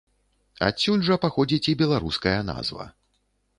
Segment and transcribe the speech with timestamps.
[0.67, 2.91] Адсюль жа паходзіць і беларуская назва.